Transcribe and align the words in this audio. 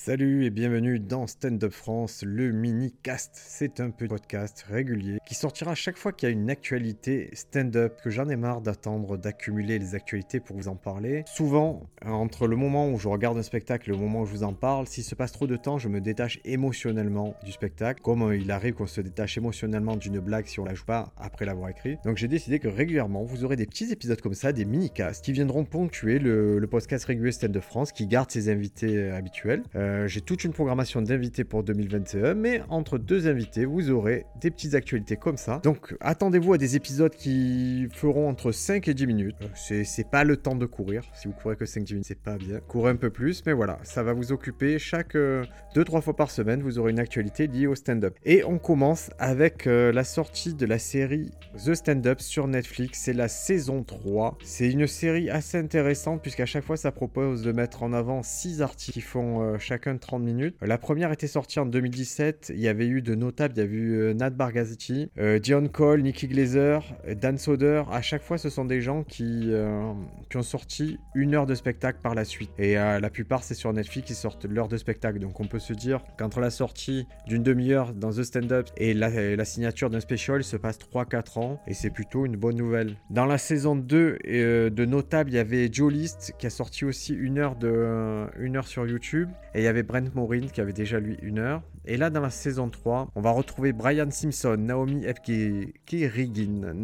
Salut 0.00 0.44
et 0.44 0.50
bienvenue 0.50 1.00
dans 1.00 1.26
Stand 1.26 1.64
Up 1.64 1.72
France, 1.72 2.22
le 2.24 2.52
mini-cast. 2.52 3.32
C'est 3.34 3.80
un 3.80 3.90
petit 3.90 4.06
podcast 4.06 4.64
régulier 4.68 5.18
qui 5.26 5.34
sortira 5.34 5.74
chaque 5.74 5.98
fois 5.98 6.12
qu'il 6.12 6.28
y 6.28 6.32
a 6.32 6.32
une 6.32 6.48
actualité 6.48 7.30
stand-up, 7.34 8.00
que 8.02 8.08
j'en 8.08 8.28
ai 8.28 8.36
marre 8.36 8.60
d'attendre, 8.60 9.18
d'accumuler 9.18 9.78
les 9.78 9.96
actualités 9.96 10.38
pour 10.38 10.56
vous 10.56 10.68
en 10.68 10.76
parler. 10.76 11.24
Souvent, 11.26 11.82
entre 12.06 12.46
le 12.46 12.54
moment 12.54 12.88
où 12.88 12.98
je 12.98 13.08
regarde 13.08 13.36
un 13.36 13.42
spectacle 13.42 13.90
et 13.90 13.92
le 13.92 13.98
moment 13.98 14.20
où 14.20 14.26
je 14.26 14.30
vous 14.30 14.44
en 14.44 14.54
parle, 14.54 14.86
s'il 14.86 15.02
se 15.02 15.16
passe 15.16 15.32
trop 15.32 15.48
de 15.48 15.56
temps, 15.56 15.78
je 15.78 15.88
me 15.88 16.00
détache 16.00 16.38
émotionnellement 16.44 17.34
du 17.44 17.50
spectacle, 17.50 18.00
comme 18.00 18.22
euh, 18.22 18.36
il 18.36 18.52
arrive 18.52 18.74
qu'on 18.74 18.86
se 18.86 19.00
détache 19.00 19.36
émotionnellement 19.36 19.96
d'une 19.96 20.20
blague 20.20 20.46
si 20.46 20.60
on 20.60 20.64
la 20.64 20.74
joue 20.74 20.86
pas 20.86 21.12
après 21.18 21.44
l'avoir 21.44 21.70
écrit. 21.70 21.98
Donc 22.04 22.18
j'ai 22.18 22.28
décidé 22.28 22.60
que 22.60 22.68
régulièrement, 22.68 23.24
vous 23.24 23.44
aurez 23.44 23.56
des 23.56 23.66
petits 23.66 23.90
épisodes 23.92 24.20
comme 24.20 24.34
ça, 24.34 24.52
des 24.52 24.64
mini-casts, 24.64 25.24
qui 25.24 25.32
viendront 25.32 25.64
ponctuer 25.64 26.20
le, 26.20 26.64
podcast 26.70 27.04
régulier 27.04 27.32
Stand 27.32 27.56
Up 27.56 27.64
France, 27.64 27.92
qui 27.92 28.06
garde 28.06 28.30
ses 28.30 28.48
invités 28.48 28.96
euh, 28.96 29.16
habituels. 29.16 29.64
Euh, 29.74 29.87
j'ai 30.06 30.20
toute 30.20 30.44
une 30.44 30.52
programmation 30.52 31.02
d'invités 31.02 31.44
pour 31.44 31.62
2021, 31.62 32.34
mais 32.34 32.62
entre 32.68 32.98
deux 32.98 33.28
invités, 33.28 33.64
vous 33.64 33.90
aurez 33.90 34.26
des 34.40 34.50
petites 34.50 34.74
actualités 34.74 35.16
comme 35.16 35.36
ça. 35.36 35.60
Donc 35.62 35.96
attendez-vous 36.00 36.52
à 36.52 36.58
des 36.58 36.76
épisodes 36.76 37.14
qui 37.14 37.88
feront 37.92 38.28
entre 38.28 38.52
5 38.52 38.88
et 38.88 38.94
10 38.94 39.06
minutes. 39.06 39.36
Euh, 39.70 39.82
c'est 39.84 40.10
pas 40.10 40.24
le 40.24 40.36
temps 40.36 40.54
de 40.54 40.66
courir. 40.66 41.02
Si 41.14 41.28
vous 41.28 41.34
courez 41.34 41.56
que 41.56 41.64
5-10 41.64 41.92
minutes, 41.92 42.04
c'est 42.06 42.22
pas 42.22 42.36
bien. 42.36 42.60
Courez 42.60 42.90
un 42.90 42.96
peu 42.96 43.10
plus, 43.10 43.42
mais 43.46 43.52
voilà, 43.52 43.78
ça 43.82 44.02
va 44.02 44.12
vous 44.12 44.32
occuper 44.32 44.78
chaque 44.78 45.14
2-3 45.14 45.16
euh, 45.16 46.00
fois 46.00 46.16
par 46.16 46.30
semaine. 46.30 46.62
Vous 46.62 46.78
aurez 46.78 46.90
une 46.90 46.98
actualité 46.98 47.46
liée 47.46 47.66
au 47.66 47.74
stand-up. 47.74 48.16
Et 48.24 48.44
on 48.44 48.58
commence 48.58 49.10
avec 49.18 49.66
la 49.66 50.04
sortie 50.04 50.54
de 50.54 50.66
la 50.66 50.78
série 50.78 51.30
The 51.64 51.74
Stand-Up 51.74 52.20
sur 52.20 52.46
Netflix. 52.46 53.00
C'est 53.04 53.12
la 53.12 53.28
saison 53.28 53.82
3. 53.82 54.38
C'est 54.42 54.70
une 54.70 54.86
série 54.86 55.30
assez 55.30 55.58
intéressante 55.58 56.22
puisqu'à 56.22 56.46
chaque 56.46 56.64
fois 56.64 56.76
ça 56.76 56.92
propose 56.92 57.42
de 57.42 57.52
mettre 57.52 57.82
en 57.82 57.92
avant 57.92 58.22
6 58.22 58.62
artistes 58.62 58.92
qui 58.92 59.00
font 59.00 59.58
chacun 59.68 59.98
30 59.98 60.22
minutes. 60.22 60.56
La 60.62 60.78
première 60.78 61.12
était 61.12 61.26
sortie 61.26 61.60
en 61.60 61.66
2017. 61.66 62.52
Il 62.54 62.60
y 62.60 62.68
avait 62.68 62.86
eu 62.86 63.02
de 63.02 63.14
notables. 63.14 63.52
Il 63.56 63.60
y 63.60 63.62
avait 63.62 63.76
eu 63.76 64.00
euh, 64.00 64.14
Nat 64.14 64.30
Bargazetti, 64.30 65.10
euh, 65.18 65.38
Dion 65.38 65.68
Cole, 65.68 66.00
Nicky 66.00 66.26
Glazer, 66.26 66.82
Dan 67.16 67.36
Soder. 67.36 67.82
À 67.92 68.00
chaque 68.00 68.22
fois, 68.22 68.38
ce 68.38 68.48
sont 68.48 68.64
des 68.64 68.80
gens 68.80 69.02
qui, 69.02 69.52
euh, 69.52 69.92
qui 70.30 70.38
ont 70.38 70.42
sorti 70.42 70.98
une 71.14 71.34
heure 71.34 71.44
de 71.44 71.54
spectacle 71.54 71.98
par 72.02 72.14
la 72.14 72.24
suite. 72.24 72.50
Et 72.58 72.74
la 72.74 73.10
plupart, 73.10 73.42
c'est 73.42 73.54
sur 73.54 73.72
Netflix, 73.72 74.10
ils 74.10 74.14
sortent 74.14 74.46
l'heure 74.46 74.68
de 74.68 74.76
spectacle. 74.78 75.18
Donc 75.18 75.38
on 75.40 75.46
peut 75.46 75.58
se 75.58 75.74
dire 75.74 76.00
qu'entre 76.16 76.40
la 76.40 76.50
sortie 76.50 77.06
d'une 77.26 77.42
demi-heure 77.42 77.92
dans 77.92 78.10
The 78.10 78.22
Stand-Up 78.22 78.68
et 78.76 78.94
la, 78.94 79.44
signature 79.44 79.90
d'un 79.90 80.00
special, 80.00 80.40
il 80.40 80.44
se 80.44 80.56
passe 80.56 80.78
3-4 80.78 81.38
ans. 81.38 81.60
Et 81.66 81.74
c'est 81.74 81.90
plutôt 81.90 82.24
une 82.24 82.36
bonne 82.36 82.56
nouvelle. 82.56 82.96
Dans 83.10 83.26
la 83.26 83.38
saison 83.38 83.76
2 83.76 84.18
de 84.24 84.84
Notable, 84.84 85.30
il 85.30 85.34
y 85.34 85.38
avait 85.38 85.68
Joe 85.70 85.92
List 85.92 86.34
qui 86.38 86.46
a 86.46 86.50
sorti 86.50 86.84
aussi 86.84 87.14
une 87.14 87.38
heure, 87.38 87.56
de, 87.56 88.26
une 88.38 88.56
heure 88.56 88.66
sur 88.66 88.86
YouTube. 88.86 89.28
Il 89.58 89.64
y 89.64 89.66
avait 89.66 89.82
Brent 89.82 90.14
Morin 90.14 90.46
qui 90.52 90.60
avait 90.60 90.72
déjà 90.72 91.00
lui 91.00 91.16
une 91.20 91.40
heure. 91.40 91.62
Et 91.84 91.96
là, 91.96 92.10
dans 92.10 92.20
la 92.20 92.30
saison 92.30 92.68
3, 92.68 93.08
on 93.16 93.20
va 93.20 93.32
retrouver 93.32 93.72
Brian 93.72 94.08
Simpson, 94.08 94.56
Naomi 94.56 95.04
Epke-Riggin, 95.04 96.74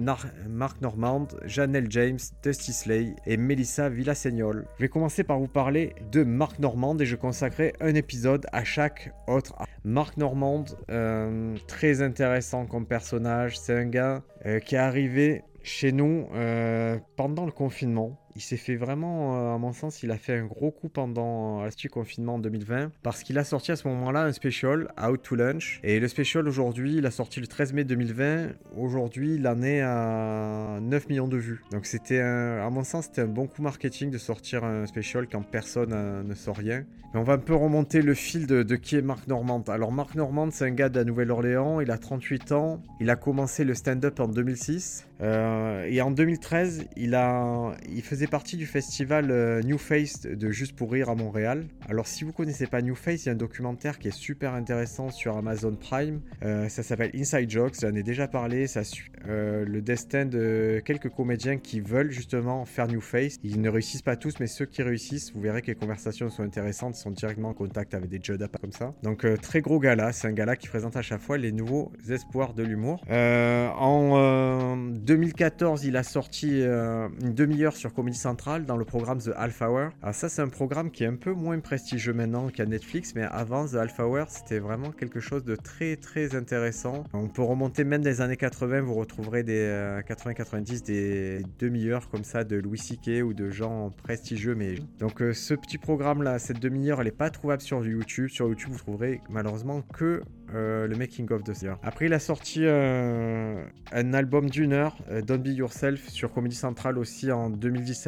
Mark 0.48 0.80
Normand, 0.80 1.28
Janelle 1.44 1.86
James, 1.88 2.18
Dusty 2.42 2.72
Slay 2.72 3.14
et 3.26 3.36
Melissa 3.36 3.88
Villasegnol. 3.88 4.66
Je 4.78 4.82
vais 4.82 4.88
commencer 4.88 5.22
par 5.22 5.38
vous 5.38 5.46
parler 5.46 5.94
de 6.10 6.24
Mark 6.24 6.58
Normand 6.58 6.98
et 6.98 7.06
je 7.06 7.14
consacrerai 7.14 7.74
un 7.80 7.94
épisode 7.94 8.46
à 8.52 8.64
chaque 8.64 9.12
autre. 9.28 9.54
Mark 9.84 10.16
Normand, 10.16 10.64
euh, 10.90 11.56
très 11.68 12.02
intéressant 12.02 12.66
comme 12.66 12.86
personnage. 12.86 13.56
C'est 13.56 13.78
un 13.78 13.86
gars 13.86 14.22
euh, 14.46 14.58
qui 14.58 14.74
est 14.74 14.78
arrivé 14.78 15.44
chez 15.62 15.92
nous 15.92 16.26
euh, 16.34 16.98
pendant 17.16 17.46
le 17.46 17.52
confinement 17.52 18.18
il 18.36 18.42
s'est 18.42 18.56
fait 18.56 18.74
vraiment, 18.74 19.36
euh, 19.36 19.54
à 19.54 19.58
mon 19.58 19.72
sens, 19.72 20.02
il 20.02 20.10
a 20.10 20.16
fait 20.16 20.36
un 20.36 20.44
gros 20.44 20.70
coup 20.70 20.88
pendant 20.88 21.62
euh, 21.62 21.68
le 21.84 21.88
confinement 21.88 22.34
en 22.34 22.38
2020 22.38 22.90
parce 23.02 23.22
qu'il 23.22 23.38
a 23.38 23.44
sorti 23.44 23.70
à 23.70 23.76
ce 23.76 23.86
moment-là 23.88 24.24
un 24.24 24.32
special, 24.32 24.92
Out 25.00 25.22
to 25.22 25.36
Lunch. 25.36 25.80
Et 25.84 26.00
le 26.00 26.08
special 26.08 26.48
aujourd'hui, 26.48 26.96
il 26.96 27.06
a 27.06 27.10
sorti 27.10 27.40
le 27.40 27.46
13 27.46 27.72
mai 27.74 27.84
2020. 27.84 28.48
Aujourd'hui, 28.76 29.36
il 29.36 29.46
en 29.46 29.62
est 29.62 29.82
à 29.82 30.78
9 30.80 31.08
millions 31.08 31.28
de 31.28 31.36
vues. 31.36 31.62
Donc 31.70 31.86
c'était, 31.86 32.20
à 32.20 32.68
mon 32.70 32.82
sens, 32.82 33.06
c'était 33.06 33.22
un 33.22 33.26
bon 33.26 33.46
coup 33.46 33.62
marketing 33.62 34.10
de 34.10 34.18
sortir 34.18 34.64
un 34.64 34.86
special 34.86 35.28
quand 35.28 35.42
personne 35.42 35.92
euh, 35.92 36.22
ne 36.22 36.34
sort 36.34 36.56
rien. 36.56 36.84
Mais 37.12 37.20
on 37.20 37.24
va 37.24 37.34
un 37.34 37.38
peu 37.38 37.54
remonter 37.54 38.02
le 38.02 38.14
fil 38.14 38.48
de, 38.48 38.62
qui 38.74 38.96
est 38.96 39.02
Marc 39.02 39.28
Normand. 39.28 39.62
Alors 39.68 39.92
Marc 39.92 40.16
Normand, 40.16 40.48
c'est 40.50 40.64
un 40.64 40.72
gars 40.72 40.88
de 40.88 40.98
la 40.98 41.04
Nouvelle-Orléans, 41.04 41.80
il 41.80 41.92
a 41.92 41.98
38 41.98 42.50
ans, 42.50 42.82
il 42.98 43.08
a 43.10 43.14
commencé 43.14 43.62
le 43.62 43.74
stand-up 43.74 44.18
en 44.18 44.26
2006. 44.26 45.06
et 45.20 46.02
en 46.02 46.10
2013, 46.10 46.86
il, 46.96 47.14
a, 47.14 47.72
il 47.88 48.02
faisait 48.02 48.23
partie 48.26 48.56
du 48.56 48.66
festival 48.66 49.30
euh, 49.30 49.62
New 49.62 49.78
Face 49.78 50.22
de 50.22 50.50
Juste 50.50 50.76
pour 50.76 50.92
Rire 50.92 51.08
à 51.08 51.14
Montréal. 51.14 51.64
Alors 51.88 52.06
si 52.06 52.24
vous 52.24 52.32
connaissez 52.32 52.66
pas 52.66 52.80
New 52.82 52.94
Face, 52.94 53.24
il 53.24 53.26
y 53.26 53.28
a 53.30 53.32
un 53.32 53.36
documentaire 53.36 53.98
qui 53.98 54.08
est 54.08 54.16
super 54.16 54.54
intéressant 54.54 55.10
sur 55.10 55.36
Amazon 55.36 55.74
Prime. 55.74 56.20
Euh, 56.44 56.68
ça 56.68 56.82
s'appelle 56.82 57.10
Inside 57.14 57.50
Jokes, 57.50 57.74
j'en 57.80 57.94
ai 57.94 58.02
déjà 58.02 58.28
parlé. 58.28 58.66
Ça 58.66 58.84
suit 58.84 59.10
euh, 59.26 59.64
le 59.64 59.82
destin 59.82 60.26
de 60.26 60.82
quelques 60.84 61.08
comédiens 61.08 61.58
qui 61.58 61.80
veulent 61.80 62.10
justement 62.10 62.64
faire 62.64 62.88
New 62.88 63.00
Face. 63.00 63.38
Ils 63.42 63.60
ne 63.60 63.68
réussissent 63.68 64.02
pas 64.02 64.16
tous, 64.16 64.34
mais 64.38 64.46
ceux 64.46 64.66
qui 64.66 64.82
réussissent, 64.82 65.32
vous 65.32 65.40
verrez 65.40 65.62
que 65.62 65.68
les 65.68 65.74
conversations 65.74 66.30
sont 66.30 66.42
intéressantes, 66.42 66.94
sont 66.94 67.10
directement 67.10 67.48
en 67.48 67.54
contact 67.54 67.94
avec 67.94 68.08
des 68.08 68.20
Judd 68.22 68.46
comme 68.60 68.72
ça. 68.72 68.94
Donc 69.02 69.26
très 69.40 69.60
gros 69.60 69.80
gala, 69.80 70.12
c'est 70.12 70.28
un 70.28 70.32
gala 70.32 70.56
qui 70.56 70.68
présente 70.68 70.96
à 70.96 71.02
chaque 71.02 71.20
fois 71.20 71.38
les 71.38 71.52
nouveaux 71.52 71.92
espoirs 72.08 72.54
de 72.54 72.62
l'humour. 72.62 73.02
en 73.10 74.76
2014, 74.76 75.84
il 75.84 75.96
a 75.96 76.02
sorti 76.02 76.60
une 76.62 77.34
demi-heure 77.34 77.76
sur 77.76 77.92
Comedy 78.14 78.18
Central 78.18 78.64
dans 78.64 78.76
le 78.76 78.84
programme 78.84 79.18
The 79.18 79.32
Alpha 79.36 79.70
Hour. 79.70 79.90
Alors 80.02 80.14
ça 80.14 80.28
c'est 80.28 80.42
un 80.42 80.48
programme 80.48 80.90
qui 80.90 81.02
est 81.02 81.06
un 81.06 81.16
peu 81.16 81.32
moins 81.32 81.58
prestigieux 81.58 82.12
maintenant 82.12 82.48
qu'à 82.48 82.64
Netflix, 82.64 83.14
mais 83.16 83.22
avant 83.22 83.66
The 83.66 83.74
Alpha 83.74 84.06
Hour 84.06 84.26
c'était 84.28 84.60
vraiment 84.60 84.92
quelque 84.92 85.18
chose 85.18 85.44
de 85.44 85.56
très 85.56 85.96
très 85.96 86.36
intéressant. 86.36 87.04
On 87.12 87.28
peut 87.28 87.42
remonter 87.42 87.82
même 87.82 88.02
des 88.02 88.20
années 88.20 88.36
80, 88.36 88.82
vous 88.82 88.94
retrouverez 88.94 89.42
des 89.42 89.66
80-90 90.08 90.82
euh, 90.90 91.40
des 91.40 91.42
demi-heures 91.58 92.08
comme 92.08 92.24
ça 92.24 92.44
de 92.44 92.56
Louis 92.56 92.78
C.K. 92.78 93.24
ou 93.24 93.34
de 93.34 93.50
gens 93.50 93.90
prestigieux. 93.90 94.54
Mais 94.54 94.76
donc 95.00 95.20
euh, 95.20 95.32
ce 95.32 95.54
petit 95.54 95.78
programme 95.78 96.22
là, 96.22 96.38
cette 96.38 96.60
demi-heure, 96.60 97.00
elle 97.00 97.08
est 97.08 97.10
pas 97.10 97.30
trouvable 97.30 97.62
sur 97.62 97.84
YouTube. 97.84 98.28
Sur 98.28 98.48
YouTube 98.48 98.70
vous 98.70 98.78
trouverez 98.78 99.20
malheureusement 99.28 99.82
que 99.82 100.22
euh, 100.54 100.86
le 100.86 100.94
making 100.94 101.28
of 101.32 101.42
de 101.42 101.52
ça. 101.52 101.78
Après, 101.82 102.06
il 102.06 102.12
a 102.12 102.20
sorti 102.20 102.64
un 102.66 104.14
album 104.14 104.50
d'une 104.50 104.72
heure, 104.72 104.96
Don't 105.26 105.38
Be 105.38 105.48
Yourself, 105.48 106.08
sur 106.10 106.32
Comedy 106.32 106.54
Central 106.54 106.98
aussi 106.98 107.32
en 107.32 107.50
2017. 107.50 108.03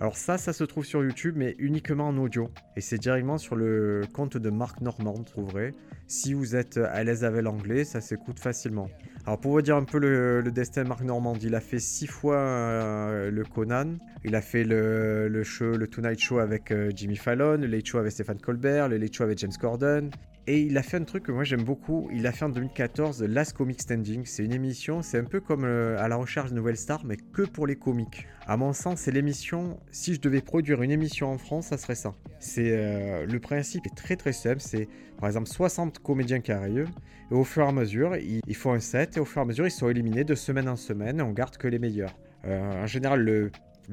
Alors 0.00 0.16
ça, 0.16 0.38
ça 0.38 0.52
se 0.52 0.64
trouve 0.64 0.84
sur 0.84 1.02
YouTube, 1.02 1.34
mais 1.36 1.54
uniquement 1.58 2.08
en 2.08 2.18
audio. 2.18 2.50
Et 2.76 2.80
c'est 2.80 2.98
directement 2.98 3.38
sur 3.38 3.56
le 3.56 4.02
compte 4.12 4.36
de 4.36 4.50
Marc 4.50 4.80
Normand, 4.80 5.14
vous 5.14 5.24
trouverez. 5.24 5.74
Si 6.06 6.34
vous 6.34 6.56
êtes 6.56 6.76
à 6.76 7.04
l'aise 7.04 7.24
avec 7.24 7.42
l'anglais, 7.42 7.84
ça 7.84 8.00
s'écoute 8.00 8.40
facilement. 8.40 8.88
Alors 9.24 9.38
pour 9.38 9.52
vous 9.52 9.62
dire 9.62 9.76
un 9.76 9.84
peu 9.84 9.98
le, 9.98 10.42
destin 10.50 10.82
de 10.82 10.88
Marc 10.88 11.02
Normand, 11.02 11.34
il 11.40 11.54
a 11.54 11.60
fait 11.60 11.78
six 11.78 12.08
fois 12.08 12.38
euh, 12.38 13.30
le 13.30 13.44
Conan, 13.44 13.98
il 14.24 14.34
a 14.34 14.40
fait 14.40 14.64
le, 14.64 15.44
show, 15.44 15.76
le 15.76 15.86
Tonight 15.86 16.18
Show 16.18 16.40
avec 16.40 16.72
euh, 16.72 16.90
Jimmy 16.92 17.14
Fallon, 17.14 17.58
le 17.58 17.68
Late 17.68 17.86
Show 17.86 17.98
avec 17.98 18.10
Stéphane 18.10 18.40
Colbert, 18.40 18.88
le 18.88 18.96
Late 18.96 19.14
Show 19.14 19.22
avec 19.22 19.38
James 19.38 19.52
Corden, 19.60 20.10
et 20.48 20.62
il 20.62 20.76
a 20.76 20.82
fait 20.82 20.96
un 20.96 21.04
truc 21.04 21.22
que 21.22 21.30
moi 21.30 21.44
j'aime 21.44 21.62
beaucoup. 21.62 22.08
Il 22.12 22.26
a 22.26 22.32
fait 22.32 22.46
en 22.46 22.48
2014 22.48 23.22
Last 23.22 23.52
Comic 23.52 23.80
Standing. 23.80 24.22
C'est 24.24 24.44
une 24.44 24.52
émission, 24.52 25.02
c'est 25.02 25.18
un 25.18 25.24
peu 25.24 25.38
comme 25.38 25.62
euh, 25.64 26.02
à 26.02 26.08
la 26.08 26.16
recherche 26.16 26.50
de 26.50 26.56
nouvelles 26.56 26.76
stars, 26.76 27.04
mais 27.04 27.16
que 27.16 27.42
pour 27.42 27.68
les 27.68 27.76
comiques. 27.76 28.26
À 28.48 28.56
mon 28.56 28.72
sens, 28.72 29.02
c'est 29.02 29.12
l'émission. 29.12 29.78
Si 29.92 30.14
je 30.14 30.20
devais 30.20 30.40
produire 30.40 30.82
une 30.82 30.90
émission 30.90 31.30
en 31.30 31.38
France, 31.38 31.66
ça 31.66 31.78
serait 31.78 31.94
ça. 31.94 32.12
C'est 32.40 33.24
le 33.24 33.38
principe 33.38 33.86
est 33.86 33.94
très 33.94 34.16
très 34.16 34.32
simple. 34.32 34.58
C'est 34.58 34.88
par 35.20 35.28
exemple 35.28 35.46
60 35.46 36.00
comédiens 36.00 36.40
carrieux. 36.40 36.86
Et 37.32 37.34
au 37.34 37.44
fur 37.44 37.62
et 37.62 37.66
à 37.66 37.72
mesure, 37.72 38.14
ils, 38.16 38.54
font 38.54 38.74
un 38.74 38.80
set 38.80 39.11
et 39.16 39.20
au 39.20 39.24
fur 39.24 39.40
et 39.40 39.42
à 39.42 39.44
mesure, 39.44 39.66
ils 39.66 39.70
sont 39.70 39.88
éliminés 39.88 40.24
de 40.24 40.34
semaine 40.34 40.68
en 40.68 40.76
semaine. 40.76 41.20
On 41.20 41.32
garde 41.32 41.56
que 41.56 41.68
les 41.68 41.78
meilleurs. 41.78 42.16
Euh, 42.44 42.82
en 42.82 42.86
général, 42.86 43.22
le, 43.22 43.50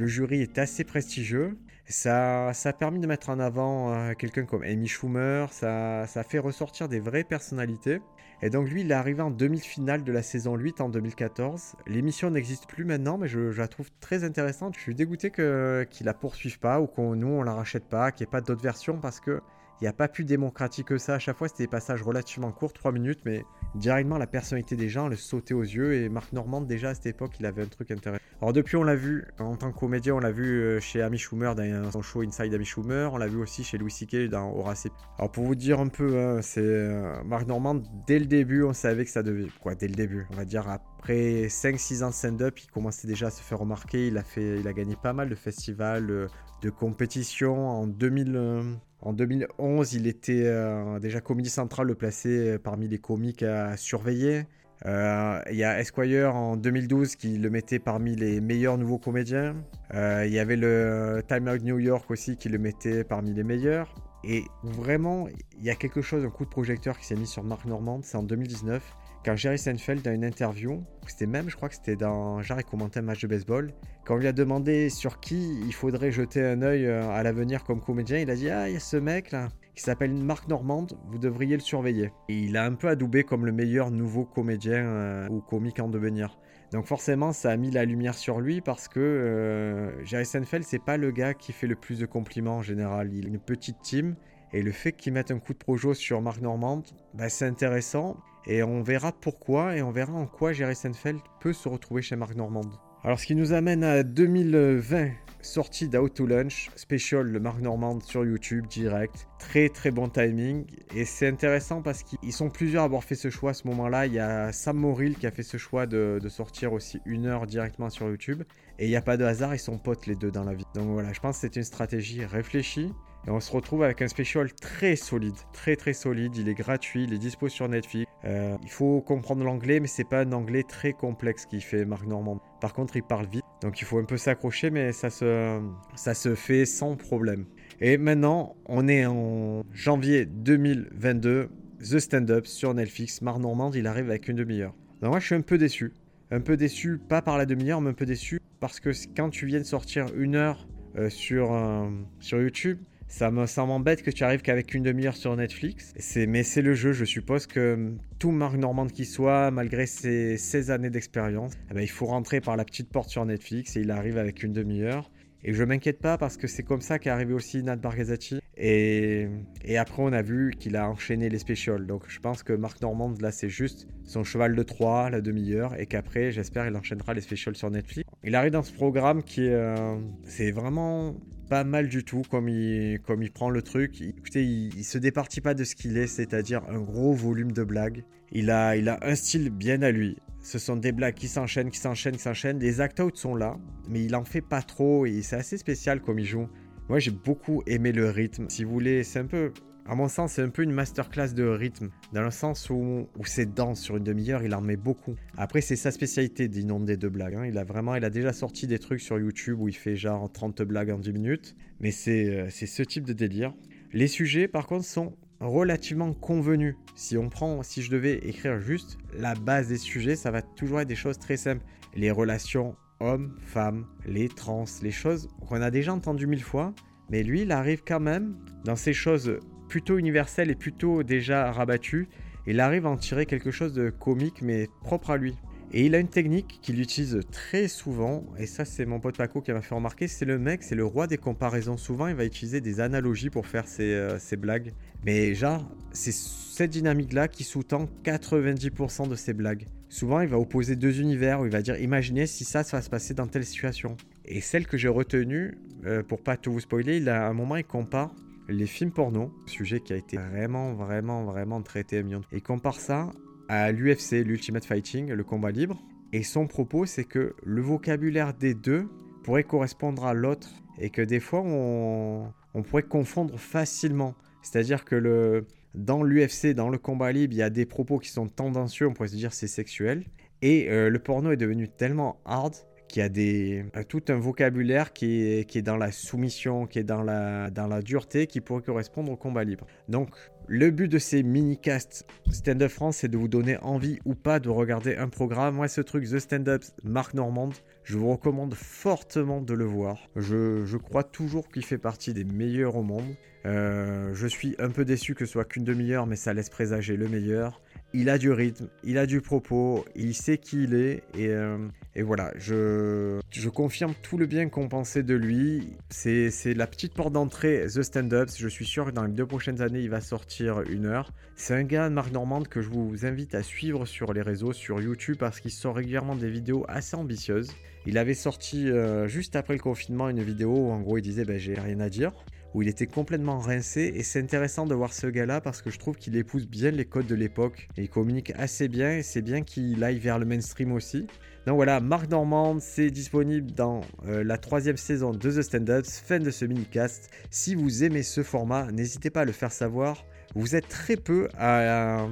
jury 0.07 0.41
est 0.41 0.57
assez 0.57 0.83
prestigieux. 0.83 1.57
Ça, 1.87 2.53
ça 2.53 2.69
a 2.69 2.73
permis 2.73 2.99
de 2.99 3.07
mettre 3.07 3.29
en 3.29 3.39
avant 3.39 3.93
euh, 3.93 4.13
quelqu'un 4.13 4.45
comme 4.45 4.63
Amy 4.63 4.87
Schumer, 4.87 5.51
ça, 5.51 6.05
ça 6.05 6.19
a 6.19 6.23
fait 6.23 6.37
ressortir 6.37 6.87
des 6.87 6.99
vraies 6.99 7.23
personnalités. 7.23 7.99
Et 8.41 8.49
donc 8.49 8.69
lui, 8.69 8.81
il 8.81 8.91
est 8.91 8.93
arrivé 8.93 9.21
en 9.21 9.31
demi-finale 9.31 10.03
de 10.03 10.11
la 10.11 10.21
saison 10.21 10.55
8 10.55 10.81
en 10.81 10.89
2014. 10.89 11.75
L'émission 11.87 12.29
n'existe 12.29 12.67
plus 12.67 12.85
maintenant, 12.85 13.17
mais 13.17 13.27
je, 13.27 13.39
la 13.57 13.67
trouve 13.67 13.89
très 13.99 14.23
intéressante. 14.23 14.75
Je 14.75 14.81
suis 14.81 14.95
dégoûté 14.95 15.31
qu'il 15.31 16.05
la 16.05 16.13
poursuive 16.13 16.59
pas 16.59 16.79
ou 16.79 16.87
qu'on 16.87 17.15
nous 17.15 17.27
on 17.27 17.43
la 17.43 17.53
rachète 17.53 17.85
pas, 17.85 18.11
qu'il 18.11 18.25
n'y 18.25 18.29
ait 18.29 18.31
pas 18.31 18.41
d'autres 18.41 18.63
versions 18.63 18.97
parce 18.99 19.19
que 19.19 19.41
il 19.81 19.85
n'y 19.85 19.87
a 19.87 19.93
pas 19.93 20.07
plus 20.07 20.25
démocratique 20.25 20.87
que 20.87 20.97
ça. 20.97 21.15
À 21.15 21.19
chaque 21.19 21.37
fois, 21.37 21.47
c'était 21.47 21.63
des 21.63 21.69
passages 21.69 22.03
relativement 22.03 22.51
courts, 22.51 22.73
3 22.73 22.91
minutes, 22.91 23.21
mais 23.25 23.45
directement 23.75 24.17
la 24.17 24.27
personnalité 24.27 24.75
des 24.75 24.89
gens 24.89 25.07
le 25.07 25.15
sautait 25.15 25.53
aux 25.53 25.63
yeux. 25.63 25.93
Et 25.93 26.09
Marc 26.09 26.33
Normand, 26.33 26.61
déjà 26.61 26.89
à 26.89 26.95
cette 26.95 27.05
époque, 27.05 27.33
il 27.39 27.45
avait 27.45 27.63
un 27.63 27.67
truc 27.67 27.91
intéressant. 27.91 28.23
Alors, 28.41 28.53
depuis, 28.53 28.77
on 28.77 28.83
l'a 28.83 28.95
vu 28.95 29.27
en 29.37 29.57
tant 29.57 29.71
que 29.71 29.77
comédien, 29.77 30.15
on 30.15 30.19
l'a 30.19 30.31
vu 30.31 30.61
euh, 30.61 30.79
chez 30.79 31.01
Amy 31.01 31.17
Schumer 31.17 31.55
dans 31.55 31.91
son 31.91 32.01
show 32.01 32.21
Inside 32.21 32.53
Amy 32.53 32.63
Schumer. 32.63 33.11
On 33.11 33.17
l'a 33.17 33.27
vu 33.27 33.37
aussi 33.37 33.65
chez 33.65 33.77
Louis 33.77 33.91
C.K. 33.91 34.29
dans 34.29 34.55
Horace. 34.55 34.87
Alors, 35.17 35.29
pour 35.31 35.43
vous 35.43 35.55
dire 35.55 35.81
un 35.81 35.89
peu, 35.89 36.17
hein, 36.17 36.41
c'est 36.41 36.61
euh, 36.61 37.21
Marc 37.25 37.47
Normand, 37.47 37.81
dès 38.07 38.17
le 38.17 38.25
début, 38.25 38.63
on 38.63 38.71
savait 38.71 39.03
que 39.03 39.11
ça 39.11 39.23
devait. 39.23 39.47
Quoi, 39.59 39.75
dès 39.75 39.87
le 39.87 39.95
début 39.95 40.25
On 40.31 40.35
va 40.35 40.45
dire 40.45 40.69
après 40.69 41.47
5-6 41.47 42.03
ans 42.03 42.09
de 42.09 42.13
stand-up, 42.13 42.57
il 42.59 42.67
commençait 42.67 43.07
déjà 43.07 43.27
à 43.27 43.31
se 43.31 43.41
faire 43.41 43.59
remarquer. 43.59 44.07
Il 44.07 44.17
a, 44.17 44.23
fait, 44.23 44.59
il 44.59 44.67
a 44.69 44.73
gagné 44.73 44.95
pas 44.95 45.11
mal 45.11 45.27
de 45.27 45.35
festivals, 45.35 46.09
euh, 46.09 46.27
de 46.61 46.69
compétitions. 46.69 47.67
En 47.67 47.87
2000. 47.87 48.79
En 49.01 49.13
2011, 49.13 49.93
il 49.93 50.07
était 50.07 50.43
euh, 50.45 50.99
déjà 50.99 51.21
comédie 51.21 51.49
centrale, 51.49 51.87
le 51.87 51.95
placé 51.95 52.57
parmi 52.59 52.87
les 52.87 52.99
comiques 52.99 53.43
à 53.43 53.77
surveiller. 53.77 54.45
Euh, 54.85 55.41
il 55.49 55.57
y 55.57 55.63
a 55.63 55.79
Esquire 55.79 56.35
en 56.35 56.55
2012 56.55 57.15
qui 57.15 57.37
le 57.37 57.49
mettait 57.49 57.79
parmi 57.79 58.15
les 58.15 58.39
meilleurs 58.39 58.77
nouveaux 58.77 58.97
comédiens. 58.97 59.55
Euh, 59.93 60.23
il 60.25 60.33
y 60.33 60.39
avait 60.39 60.55
le 60.55 61.21
Time 61.27 61.47
Out 61.49 61.63
New 61.63 61.79
York 61.79 62.09
aussi 62.09 62.37
qui 62.37 62.49
le 62.49 62.57
mettait 62.57 63.03
parmi 63.03 63.33
les 63.33 63.43
meilleurs. 63.43 63.93
Et 64.23 64.43
vraiment, 64.63 65.27
il 65.57 65.63
y 65.63 65.69
a 65.69 65.75
quelque 65.75 66.01
chose, 66.01 66.25
un 66.25 66.29
coup 66.29 66.45
de 66.45 66.49
projecteur 66.49 66.97
qui 66.97 67.05
s'est 67.05 67.15
mis 67.15 67.27
sur 67.27 67.43
Mark 67.43 67.65
Normand, 67.65 68.01
c'est 68.03 68.17
en 68.17 68.23
2019, 68.23 68.81
quand 69.25 69.35
Jerry 69.35 69.57
Seinfeld, 69.57 70.01
dans 70.01 70.13
une 70.13 70.23
interview, 70.23 70.83
c'était 71.07 71.25
même, 71.25 71.49
je 71.49 71.55
crois 71.55 71.69
que 71.69 71.75
c'était 71.75 71.95
dans 71.95 72.41
et 72.41 72.63
commentait 72.63 72.99
un 72.99 73.03
match 73.03 73.21
de 73.21 73.27
baseball, 73.27 73.73
quand 74.05 74.15
on 74.15 74.17
lui 74.17 74.27
a 74.27 74.31
demandé 74.31 74.89
sur 74.89 75.19
qui 75.19 75.59
il 75.65 75.73
faudrait 75.73 76.11
jeter 76.11 76.43
un 76.43 76.61
œil 76.61 76.85
euh, 76.85 77.09
à 77.11 77.21
l'avenir 77.23 77.63
comme 77.63 77.81
comédien, 77.81 78.19
il 78.19 78.29
a 78.29 78.35
dit 78.35 78.49
Ah, 78.49 78.69
il 78.69 78.73
y 78.73 78.77
a 78.77 78.79
ce 78.79 78.97
mec 78.97 79.31
là, 79.31 79.49
qui 79.75 79.83
s'appelle 79.83 80.13
Marc 80.13 80.47
Normand, 80.47 80.87
vous 81.07 81.17
devriez 81.17 81.55
le 81.55 81.61
surveiller. 81.61 82.11
Et 82.29 82.39
il 82.39 82.57
a 82.57 82.65
un 82.65 82.73
peu 82.73 82.87
adoubé 82.87 83.23
comme 83.23 83.45
le 83.45 83.51
meilleur 83.51 83.91
nouveau 83.91 84.25
comédien 84.25 84.85
euh, 84.85 85.27
ou 85.29 85.41
comique 85.41 85.79
en 85.79 85.89
devenir. 85.89 86.37
Donc 86.71 86.85
forcément, 86.85 87.33
ça 87.33 87.51
a 87.51 87.57
mis 87.57 87.71
la 87.71 87.83
lumière 87.83 88.13
sur 88.13 88.39
lui 88.39 88.61
parce 88.61 88.87
que 88.87 88.99
euh, 88.99 90.05
Jerry 90.05 90.25
Seinfeld, 90.25 90.63
c'est 90.63 90.83
pas 90.83 90.97
le 90.97 91.11
gars 91.11 91.33
qui 91.33 91.51
fait 91.51 91.67
le 91.67 91.75
plus 91.75 91.99
de 91.99 92.05
compliments 92.05 92.57
en 92.57 92.61
général. 92.61 93.13
Il 93.13 93.25
a 93.25 93.29
une 93.29 93.39
petite 93.39 93.81
team 93.81 94.15
et 94.53 94.61
le 94.61 94.71
fait 94.71 94.93
qu'il 94.93 95.13
mette 95.13 95.31
un 95.31 95.39
coup 95.39 95.53
de 95.53 95.57
projo 95.57 95.93
sur 95.93 96.21
Marc 96.21 96.41
Normand, 96.41 96.83
bah, 97.13 97.29
c'est 97.29 97.45
intéressant 97.45 98.17
et 98.45 98.63
on 98.63 98.81
verra 98.81 99.11
pourquoi 99.11 99.75
et 99.75 99.81
on 99.81 99.91
verra 99.91 100.13
en 100.13 100.25
quoi 100.25 100.53
Jerry 100.53 100.75
Seinfeld 100.75 101.19
peut 101.39 101.53
se 101.53 101.69
retrouver 101.69 102.01
chez 102.01 102.15
Marc 102.15 102.35
Normand. 102.35 102.61
Alors 103.03 103.19
ce 103.19 103.25
qui 103.25 103.35
nous 103.35 103.53
amène 103.53 103.83
à 103.83 104.03
2020, 104.03 105.11
sortie 105.41 105.87
d'Out 105.87 106.09
to 106.09 106.25
Lunch, 106.25 106.69
special 106.75 107.27
le 107.27 107.39
Marc 107.39 107.61
Normand 107.61 107.99
sur 108.01 108.25
YouTube, 108.25 108.67
direct. 108.67 109.27
Très 109.39 109.69
très 109.69 109.91
bon 109.91 110.09
timing. 110.09 110.65
Et 110.95 111.05
c'est 111.05 111.27
intéressant 111.27 111.81
parce 111.81 112.03
qu'ils 112.03 112.33
sont 112.33 112.49
plusieurs 112.49 112.83
à 112.83 112.85
avoir 112.85 113.03
fait 113.03 113.15
ce 113.15 113.29
choix 113.29 113.51
à 113.51 113.53
ce 113.53 113.67
moment-là. 113.67 114.05
Il 114.05 114.13
y 114.13 114.19
a 114.19 114.51
Sam 114.51 114.77
Morrill 114.77 115.15
qui 115.15 115.27
a 115.27 115.31
fait 115.31 115.43
ce 115.43 115.57
choix 115.57 115.85
de, 115.85 116.19
sortir 116.27 116.73
aussi 116.73 116.99
une 117.05 117.25
heure 117.25 117.47
directement 117.47 117.89
sur 117.89 118.07
YouTube. 118.07 118.43
Et 118.79 118.85
il 118.85 118.89
n'y 118.89 118.97
a 118.97 119.01
pas 119.01 119.15
de 119.15 119.23
hasard, 119.23 119.55
ils 119.55 119.59
sont 119.59 119.77
potes 119.77 120.05
les 120.05 120.15
deux 120.15 120.31
dans 120.31 120.43
la 120.43 120.53
vie. 120.53 120.65
Donc 120.75 120.89
voilà, 120.89 121.13
je 121.13 121.19
pense 121.19 121.37
que 121.37 121.41
c'est 121.41 121.55
une 121.55 121.63
stratégie 121.63 122.25
réfléchie. 122.25 122.91
Et 123.27 123.31
on 123.31 123.39
se 123.39 123.51
retrouve 123.51 123.83
avec 123.83 124.01
un 124.01 124.07
special 124.07 124.51
très 124.53 124.95
solide, 124.95 125.35
très 125.53 125.75
très 125.75 125.93
solide. 125.93 126.35
Il 126.37 126.47
est 126.49 126.53
gratuit, 126.53 127.03
il 127.03 127.13
est 127.13 127.17
dispo 127.17 127.49
sur 127.49 127.67
Netflix. 127.67 128.09
Euh, 128.25 128.57
il 128.63 128.69
faut 128.69 129.01
comprendre 129.01 129.43
l'anglais, 129.43 129.79
mais 129.79 129.87
c'est 129.87 130.03
pas 130.03 130.21
un 130.21 130.31
anglais 130.31 130.63
très 130.63 130.93
complexe 130.93 131.45
qui 131.45 131.61
fait 131.61 131.85
Marc 131.85 132.05
Normand. 132.05 132.41
Par 132.61 132.73
contre, 132.73 132.95
il 132.95 133.03
parle 133.03 133.27
vite, 133.27 133.45
donc 133.61 133.81
il 133.81 133.85
faut 133.85 133.99
un 133.99 134.05
peu 134.05 134.17
s'accrocher, 134.17 134.69
mais 134.69 134.91
ça 134.91 135.09
se, 135.09 135.61
ça 135.95 136.13
se 136.13 136.35
fait 136.35 136.65
sans 136.65 136.95
problème. 136.95 137.45
Et 137.81 137.97
maintenant, 137.97 138.55
on 138.65 138.87
est 138.87 139.05
en 139.05 139.63
janvier 139.71 140.25
2022. 140.25 141.49
The 141.79 141.99
Stand-Up 141.99 142.45
sur 142.45 142.73
Netflix. 142.73 143.21
Marc 143.21 143.39
Normand, 143.39 143.71
il 143.71 143.87
arrive 143.87 144.09
avec 144.09 144.27
une 144.27 144.35
demi-heure. 144.35 144.73
Donc 145.01 145.11
moi, 145.11 145.19
je 145.19 145.27
suis 145.27 145.35
un 145.35 145.41
peu 145.41 145.57
déçu. 145.57 145.93
Un 146.29 146.41
peu 146.41 146.57
déçu, 146.57 146.97
pas 146.97 147.21
par 147.21 147.37
la 147.37 147.45
demi-heure, 147.45 147.79
mais 147.79 147.91
un 147.91 147.93
peu 147.93 148.05
déçu 148.05 148.39
parce 148.59 148.79
que 148.79 148.91
quand 149.15 149.29
tu 149.29 149.45
viens 149.45 149.59
de 149.59 149.63
sortir 149.63 150.07
une 150.15 150.35
heure 150.35 150.67
euh, 150.97 151.09
sur, 151.09 151.53
euh, 151.53 151.89
sur 152.19 152.41
YouTube, 152.41 152.79
ça 153.09 153.65
m'embête 153.65 154.03
que 154.03 154.11
tu 154.11 154.23
arrives 154.23 154.41
qu'avec 154.41 154.73
une 154.73 154.83
demi-heure 154.83 155.15
sur 155.15 155.35
Netflix. 155.35 155.93
Mais 156.27 156.43
c'est 156.43 156.61
le 156.61 156.73
jeu, 156.73 156.93
je 156.93 157.05
suppose 157.05 157.47
que 157.47 157.93
tout 158.19 158.31
Marc 158.31 158.55
Normand 158.55 158.87
qui 158.87 159.05
soit, 159.05 159.51
malgré 159.51 159.85
ses 159.85 160.37
16 160.37 160.71
années 160.71 160.89
d'expérience, 160.89 161.53
eh 161.69 161.73
ben, 161.73 161.81
il 161.81 161.89
faut 161.89 162.05
rentrer 162.05 162.39
par 162.39 162.55
la 162.55 162.63
petite 162.63 162.89
porte 162.89 163.09
sur 163.09 163.25
Netflix 163.25 163.75
et 163.75 163.81
il 163.81 163.91
arrive 163.91 164.17
avec 164.17 164.43
une 164.43 164.53
demi-heure. 164.53 165.11
Et 165.43 165.53
je 165.53 165.63
m'inquiète 165.63 165.99
pas 165.99 166.17
parce 166.17 166.35
que 166.35 166.47
c'est 166.47 166.63
comme 166.63 166.81
ça 166.81 166.99
qu'est 166.99 167.09
arrivé 167.09 167.33
aussi 167.33 167.63
Nat 167.63 167.77
Barghazati. 167.77 168.41
Et, 168.57 169.29
et 169.63 169.77
après, 169.77 170.03
on 170.03 170.11
a 170.11 170.21
vu 170.21 170.53
qu'il 170.59 170.75
a 170.75 170.89
enchaîné 170.89 171.29
les 171.29 171.39
specials. 171.39 171.87
Donc 171.87 172.03
je 172.09 172.19
pense 172.19 172.43
que 172.43 172.51
Marc 172.51 172.81
Normand, 172.81 173.13
là, 173.21 173.31
c'est 173.31 173.49
juste 173.49 173.87
son 174.03 174.25
cheval 174.25 174.53
de 174.55 174.63
3, 174.63 175.09
la 175.09 175.21
demi-heure. 175.21 175.79
Et 175.79 175.85
qu'après, 175.85 176.31
j'espère, 176.31 176.67
il 176.67 176.75
enchaînera 176.75 177.13
les 177.13 177.21
specials 177.21 177.55
sur 177.55 177.71
Netflix. 177.71 178.09
Il 178.23 178.35
arrive 178.35 178.51
dans 178.51 178.63
ce 178.63 178.73
programme 178.73 179.23
qui 179.23 179.45
est. 179.45 179.53
Euh, 179.53 179.97
c'est 180.23 180.51
vraiment 180.51 181.15
pas 181.49 181.63
mal 181.63 181.89
du 181.89 182.03
tout 182.03 182.21
comme 182.29 182.47
il, 182.47 182.99
comme 183.01 183.23
il 183.23 183.31
prend 183.31 183.49
le 183.49 183.61
truc. 183.61 184.01
écoutez, 184.01 184.43
il, 184.43 184.83
se 184.83 184.97
départit 184.97 185.41
pas 185.41 185.55
de 185.55 185.63
ce 185.63 185.75
qu'il 185.75 185.97
est, 185.97 186.07
c'est-à-dire 186.07 186.61
un 186.69 186.79
gros 186.79 187.13
volume 187.13 187.51
de 187.51 187.63
blagues. 187.63 188.03
Il 188.31 188.51
a, 188.51 188.77
il 188.77 188.87
a 188.87 188.99
un 189.01 189.15
style 189.15 189.49
bien 189.49 189.81
à 189.81 189.91
lui. 189.91 190.17
Ce 190.41 190.59
sont 190.59 190.77
des 190.77 190.91
blagues 190.91 191.15
qui 191.15 191.27
s'enchaînent, 191.27 191.71
qui 191.71 191.79
s'enchaînent, 191.79 192.15
qui 192.15 192.21
s'enchaînent. 192.21 192.59
Les 192.59 192.79
act-outs 192.79 193.15
sont 193.15 193.35
là, 193.35 193.57
mais 193.89 194.03
il 194.03 194.15
en 194.15 194.23
fait 194.23 194.41
pas 194.41 194.61
trop 194.61 195.05
et 195.05 195.21
c'est 195.23 195.35
assez 195.35 195.57
spécial 195.57 196.01
comme 196.01 196.19
il 196.19 196.25
joue. 196.25 196.47
Moi, 196.87 196.99
j'ai 196.99 197.11
beaucoup 197.11 197.61
aimé 197.65 197.91
le 197.91 198.09
rythme. 198.09 198.45
Si 198.49 198.63
vous 198.63 198.71
voulez, 198.71 199.03
c'est 199.03 199.19
un 199.19 199.25
peu 199.25 199.51
à 199.89 199.95
mon 199.95 200.07
sens, 200.07 200.33
c'est 200.33 200.43
un 200.43 200.49
peu 200.49 200.61
une 200.61 200.71
masterclass 200.71 201.33
de 201.33 201.45
rythme, 201.45 201.89
dans 202.13 202.21
le 202.21 202.29
sens 202.29 202.69
où, 202.69 203.07
où 203.17 203.25
c'est 203.25 203.51
dense 203.55 203.81
sur 203.81 203.97
une 203.97 204.03
demi-heure, 204.03 204.43
il 204.43 204.53
en 204.53 204.61
met 204.61 204.75
beaucoup. 204.75 205.15
Après, 205.35 205.61
c'est 205.61 205.75
sa 205.75 205.89
spécialité 205.89 206.47
d'inonder 206.47 206.95
de 206.95 207.07
blagues. 207.07 207.33
Hein. 207.33 207.47
Il 207.47 207.57
a 207.57 207.63
vraiment, 207.63 207.95
il 207.95 208.05
a 208.05 208.11
déjà 208.11 208.31
sorti 208.31 208.67
des 208.67 208.77
trucs 208.77 209.01
sur 209.01 209.17
YouTube 209.17 209.59
où 209.59 209.67
il 209.67 209.73
fait 209.73 209.95
genre 209.95 210.31
30 210.31 210.61
blagues 210.61 210.91
en 210.91 210.99
10 210.99 211.11
minutes, 211.11 211.55
mais 211.79 211.89
euh, 212.07 212.47
c'est 212.51 212.67
ce 212.67 212.83
type 212.83 213.03
de 213.03 213.13
délire. 213.13 213.51
Les 213.91 214.05
sujets, 214.05 214.47
par 214.47 214.67
contre, 214.67 214.85
sont 214.85 215.17
relativement 215.39 216.13
convenus. 216.13 216.75
Si 216.93 217.17
on 217.17 217.29
prend, 217.29 217.63
si 217.63 217.81
je 217.81 217.89
devais 217.89 218.19
écrire 218.19 218.59
juste 218.59 218.99
la 219.17 219.33
base 219.33 219.69
des 219.69 219.77
sujets, 219.77 220.15
ça 220.15 220.29
va 220.29 220.43
toujours 220.43 220.81
être 220.81 220.87
des 220.87 220.93
choses 220.93 221.17
très 221.17 221.37
simples. 221.37 221.65
Les 221.95 222.11
relations 222.11 222.75
hommes, 222.99 223.35
femmes, 223.41 223.87
les 224.05 224.29
trans, 224.29 224.65
les 224.83 224.91
choses 224.91 225.29
qu'on 225.47 225.63
a 225.63 225.71
déjà 225.71 225.95
entendues 225.95 226.27
mille 226.27 226.43
fois, 226.43 226.75
mais 227.09 227.23
lui, 227.23 227.41
il 227.41 227.51
arrive 227.51 227.81
quand 227.83 227.99
même 227.99 228.37
dans 228.65 228.75
ces 228.75 228.93
choses 228.93 229.39
plutôt 229.69 229.97
universel 229.97 230.51
et 230.51 230.55
plutôt 230.55 231.03
déjà 231.03 231.51
rabattu. 231.51 232.09
Il 232.45 232.59
arrive 232.59 232.85
à 232.85 232.89
en 232.89 232.97
tirer 232.97 233.25
quelque 233.25 233.51
chose 233.51 233.73
de 233.73 233.89
comique 233.89 234.41
mais 234.41 234.67
propre 234.83 235.11
à 235.11 235.17
lui. 235.17 235.35
Et 235.71 235.85
il 235.85 235.93
a 235.93 235.99
une 235.99 236.07
technique 236.07 236.59
qu'il 236.63 236.81
utilise 236.81 237.19
très 237.31 237.67
souvent, 237.67 238.25
et 238.39 238.47
ça 238.47 238.65
c'est 238.65 238.87
mon 238.87 238.99
pote 238.99 239.15
Paco 239.17 239.39
qui 239.39 239.51
m'a 239.51 239.61
fait 239.61 239.75
remarquer, 239.75 240.07
c'est 240.07 240.25
le 240.25 240.39
mec, 240.39 240.63
c'est 240.63 240.73
le 240.73 240.83
roi 240.83 241.05
des 241.05 241.17
comparaisons. 241.17 241.77
Souvent 241.77 242.07
il 242.07 242.15
va 242.15 242.25
utiliser 242.25 242.59
des 242.59 242.79
analogies 242.79 243.29
pour 243.29 243.45
faire 243.45 243.67
ses, 243.67 243.93
euh, 243.93 244.17
blagues. 244.35 244.73
Mais 245.05 245.35
genre, 245.35 245.69
c'est 245.91 246.11
cette 246.11 246.71
dynamique-là 246.71 247.27
qui 247.27 247.43
sous-tend 247.43 247.87
90% 248.03 249.07
de 249.09 249.15
ses 249.15 249.33
blagues. 249.33 249.67
Souvent 249.89 250.21
il 250.21 250.27
va 250.27 250.39
opposer 250.39 250.75
deux 250.75 251.01
univers 251.01 251.39
où 251.39 251.45
il 251.45 251.51
va 251.51 251.61
dire 251.61 251.79
imaginez 251.79 252.25
si 252.25 252.45
ça, 252.45 252.63
ça 252.63 252.77
va 252.77 252.81
se 252.81 252.89
passer 252.89 253.13
dans 253.13 253.27
telle 253.27 253.45
situation. 253.45 253.95
Et 254.25 254.41
celle 254.41 254.65
que 254.65 254.75
j'ai 254.75 254.87
retenue, 254.87 255.55
euh, 255.85 256.01
pour 256.01 256.23
pas 256.23 256.35
tout 256.35 256.51
vous 256.51 256.61
spoiler, 256.61 256.97
il 256.97 257.09
a 257.09 257.27
un 257.27 257.33
moment 257.33 257.55
il 257.57 257.63
compare 257.63 258.11
les 258.49 258.65
films 258.65 258.91
porno, 258.91 259.31
sujet 259.45 259.79
qui 259.79 259.93
a 259.93 259.95
été 259.95 260.17
vraiment, 260.17 260.73
vraiment, 260.73 261.23
vraiment 261.23 261.61
traité. 261.61 262.03
Et 262.31 262.41
compare 262.41 262.79
ça 262.79 263.11
à 263.47 263.71
l'UFC, 263.71 264.23
l'Ultimate 264.25 264.65
Fighting, 264.65 265.11
le 265.11 265.23
combat 265.23 265.51
libre. 265.51 265.81
Et 266.11 266.23
son 266.23 266.47
propos, 266.47 266.85
c'est 266.85 267.03
que 267.03 267.35
le 267.43 267.61
vocabulaire 267.61 268.33
des 268.33 268.53
deux 268.53 268.87
pourrait 269.23 269.43
correspondre 269.43 270.05
à 270.05 270.13
l'autre 270.13 270.49
et 270.79 270.89
que 270.89 271.01
des 271.01 271.19
fois, 271.19 271.41
on, 271.43 272.31
pourrait 272.63 272.83
confondre 272.83 273.39
facilement. 273.39 274.15
C'est-à-dire 274.41 274.85
que 274.85 274.95
le, 274.95 275.45
dans 275.75 276.03
l'UFC, 276.03 276.53
dans 276.53 276.69
le 276.69 276.77
combat 276.77 277.11
libre, 277.11 277.33
il 277.33 277.37
y 277.37 277.43
a 277.43 277.49
des 277.49 277.65
propos 277.65 277.99
qui 277.99 278.09
sont 278.09 278.27
tendancieux, 278.27 278.87
on 278.87 278.93
pourrait 278.93 279.09
se 279.09 279.15
dire 279.15 279.33
c'est 279.33 279.47
sexuel. 279.47 280.05
Et 280.41 280.69
euh, 280.69 280.89
le 280.89 280.99
porno 280.99 281.31
est 281.31 281.37
devenu 281.37 281.67
tellement 281.67 282.21
hard 282.25 282.55
qui 282.89 283.01
a 283.01 283.07
des, 283.07 283.63
tout 283.87 284.01
un 284.09 284.15
vocabulaire 284.15 284.91
qui 284.91 285.21
est, 285.21 285.61
dans 285.61 285.77
la 285.77 285.91
soumission, 285.91 286.65
qui 286.65 286.79
est 286.79 286.83
dans 286.83 287.03
la, 287.03 287.81
dureté, 287.81 288.27
qui 288.27 288.41
pourrait 288.41 288.63
correspondre 288.63 289.11
au 289.11 289.15
combat 289.15 289.43
libre. 289.43 289.65
Donc, 289.87 290.09
le 290.47 290.71
but 290.71 290.87
de 290.87 290.97
ces 290.97 291.21
mini-casts 291.21 292.05
Stand 292.31 292.63
Up 292.63 292.71
France, 292.71 292.97
c'est 292.97 293.07
de 293.07 293.17
vous 293.17 293.27
donner 293.27 293.57
envie 293.59 293.99
ou 294.03 294.15
pas 294.15 294.39
de 294.39 294.49
regarder 294.49 294.95
un 294.95 295.07
programme. 295.07 295.55
Moi, 295.55 295.67
ce 295.67 295.81
truc, 295.81 296.05
The 296.05 296.17
Stand 296.17 296.49
Up 296.49 296.63
Marc 296.83 297.13
Normand, 297.13 297.51
je 297.83 297.97
vous 297.97 298.09
recommande 298.09 298.55
fortement 298.55 299.41
de 299.41 299.53
le 299.53 299.65
voir. 299.65 300.09
Je, 300.15 300.65
je 300.65 300.77
crois 300.77 301.03
toujours 301.03 301.49
qu'il 301.49 301.63
fait 301.63 301.77
partie 301.77 302.13
des 302.13 302.23
meilleurs 302.23 302.75
au 302.75 302.83
monde. 302.83 303.15
Euh, 303.45 304.13
je 304.15 304.27
suis 304.27 304.55
un 304.57 304.69
peu 304.69 304.83
déçu 304.83 305.13
que 305.13 305.25
ce 305.25 305.31
soit 305.31 305.45
qu'une 305.45 305.63
demi-heure, 305.63 306.07
mais 306.07 306.15
ça 306.15 306.33
laisse 306.33 306.49
présager 306.49 306.97
le 306.97 307.07
meilleur 307.07 307.61
il 307.93 308.09
a 308.09 308.17
du 308.17 308.31
rythme, 308.31 308.67
il 308.83 308.97
a 308.97 309.05
du 309.05 309.21
propos, 309.21 309.85
il 309.95 310.13
sait 310.13 310.37
qui 310.37 310.63
il 310.63 310.75
est 310.75 311.03
et, 311.15 311.29
euh, 311.29 311.57
voilà, 311.97 312.31
je, 312.37 313.19
je, 313.31 313.49
confirme 313.49 313.93
tout 314.01 314.17
le 314.17 314.25
bien 314.25 314.49
qu'on 314.49 314.67
pensait 314.67 315.03
de 315.03 315.15
lui. 315.15 315.73
C'est 315.89 316.53
la 316.55 316.67
petite 316.67 316.93
porte 316.93 317.13
d'entrée 317.13 317.65
The 317.65 317.81
Stand-Up. 317.81 318.29
Je 318.37 318.47
suis 318.47 318.65
sûr 318.65 318.85
que 318.85 318.91
dans 318.91 319.03
les 319.03 319.11
deux 319.11 319.25
prochaines 319.25 319.61
années, 319.61 319.81
il 319.81 319.89
va 319.89 320.01
sortir 320.01 320.61
une 320.69 320.85
heure. 320.85 321.11
C'est 321.35 321.55
un 321.55 321.63
gars, 321.63 321.89
Marc 321.89 322.11
Normand, 322.11 322.43
que 322.43 322.61
je 322.61 322.69
vous 322.69 323.05
invite 323.05 323.35
à 323.35 323.43
suivre 323.43 323.85
sur 323.85 324.13
les 324.13 324.21
réseaux, 324.21 324.53
sur 324.53 324.81
YouTube, 324.81 325.17
parce 325.19 325.39
qu'il 325.39 325.51
sort 325.51 325.75
régulièrement 325.75 326.15
des 326.15 326.29
vidéos 326.29 326.65
assez 326.67 326.95
ambitieuses. 326.95 327.51
Il 327.85 327.97
avait 327.97 328.13
sorti 328.13 328.69
euh, 328.69 329.07
juste 329.07 329.35
après 329.35 329.53
le 329.53 329.59
confinement 329.59 330.09
une 330.09 330.21
vidéo 330.21 330.51
où 330.51 330.71
en 330.71 330.81
gros 330.81 330.97
il 330.97 331.01
disait 331.01 331.25
ben, 331.25 331.37
j'ai 331.37 331.55
rien 331.55 331.79
à 331.79 331.89
dire. 331.89 332.11
Où 332.53 332.61
il 332.61 332.67
était 332.67 332.87
complètement 332.87 333.39
rincé 333.39 333.91
et 333.95 334.03
c'est 334.03 334.19
intéressant 334.19 334.65
de 334.65 334.73
voir 334.73 334.93
ce 334.93 335.07
gars-là 335.07 335.41
parce 335.41 335.61
que 335.61 335.69
je 335.69 335.77
trouve 335.77 335.95
qu'il 335.95 336.15
épouse 336.15 336.47
bien 336.47 336.71
les 336.71 336.85
codes 336.85 337.07
de 337.07 337.15
l'époque 337.15 337.67
et 337.77 337.83
il 337.83 337.89
communique 337.89 338.31
assez 338.35 338.67
bien 338.67 338.97
et 338.97 339.03
c'est 339.03 339.21
bien 339.21 339.41
qu'il 339.41 339.83
aille 339.83 339.99
vers 339.99 340.19
le 340.19 340.25
mainstream 340.25 340.71
aussi. 340.71 341.07
Donc 341.45 341.55
voilà, 341.55 341.79
Marc 341.79 342.09
Normand, 342.09 342.57
c'est 342.59 342.91
disponible 342.91 343.51
dans 343.51 343.81
euh, 344.05 344.23
la 344.23 344.37
troisième 344.37 344.77
saison 344.77 345.11
de 345.11 345.17
The 345.17 345.41
Stand-Ups, 345.41 345.99
fin 345.99 346.19
de 346.19 346.31
ce 346.31 346.45
mini-cast. 346.45 347.09
Si 347.29 347.55
vous 347.55 347.83
aimez 347.83 348.03
ce 348.03 348.23
format, 348.23 348.71
n'hésitez 348.71 349.09
pas 349.09 349.21
à 349.21 349.25
le 349.25 349.31
faire 349.31 349.51
savoir. 349.51 350.05
Vous 350.35 350.55
êtes 350.55 350.67
très 350.67 350.95
peu 350.95 351.27
à, 351.37 352.07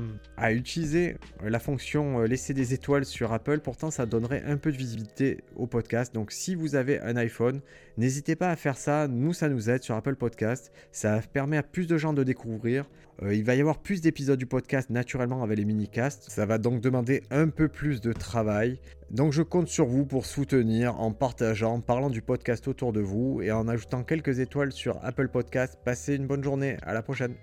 utiliser 0.50 1.18
la 1.44 1.60
fonction 1.60 2.22
euh, 2.22 2.26
laisser 2.26 2.54
des 2.54 2.74
étoiles 2.74 3.06
sur 3.06 3.32
Apple, 3.32 3.60
pourtant 3.60 3.92
ça 3.92 4.06
donnerait 4.06 4.44
un 4.46 4.58
peu 4.58 4.72
de 4.72 4.78
visibilité 4.78 5.44
au 5.56 5.68
podcast. 5.68 6.14
Donc 6.14 6.32
si 6.32 6.56
vous 6.56 6.76
avez 6.76 7.00
un 7.00 7.16
iPhone, 7.16 7.62
n'hésitez 7.98 8.36
pas 8.36 8.50
à 8.50 8.56
faire 8.56 8.78
ça, 8.78 9.08
nous 9.08 9.34
ça 9.34 9.50
nous 9.50 9.70
aide 9.70 9.84
sur 9.84 9.96
Apple 9.96 10.16
Podcast, 10.16 10.72
ça 10.92 11.22
permet 11.32 11.58
à 11.58 11.64
plus 11.64 11.86
de 11.88 11.98
gens 11.98 12.14
de 12.14 12.24
découvrir. 12.24 12.86
Euh, 13.24 13.34
il 13.34 13.44
va 13.44 13.56
y 13.56 13.60
avoir 13.60 13.80
plus 13.80 14.02
d'épisodes 14.02 14.38
du 14.38 14.46
podcast 14.46 14.90
naturellement 14.90 15.44
avec 15.44 15.58
les 15.58 15.66
mini-casts. 15.66 16.30
Ça 16.30 16.46
va 16.46 16.58
donc 16.58 16.82
demander 16.82 17.24
un 17.32 17.50
peu 17.50 17.68
plus 17.68 18.02
de 18.02 18.14
travail. 18.14 18.80
Donc 19.10 19.34
je 19.34 19.42
compte 19.42 19.68
sur 19.68 19.86
vous 19.86 20.06
pour 20.06 20.26
soutenir 20.26 21.00
en 21.00 21.12
partageant, 21.12 21.76
en 21.76 21.82
parlant 21.82 22.10
du 22.10 22.22
podcast 22.22 22.68
autour 22.68 22.94
de 22.94 23.02
vous 23.02 23.42
et 23.42 23.52
en 23.52 23.68
ajoutant 23.68 24.04
quelques 24.04 24.40
étoiles 24.40 24.72
sur 24.72 25.04
Apple 25.04 25.30
Podcast. 25.30 25.80
Passez 25.84 26.16
une 26.16 26.28
bonne 26.28 26.44
journée. 26.44 26.78
À 26.84 26.94
la 26.94 27.02
prochaine. 27.02 27.36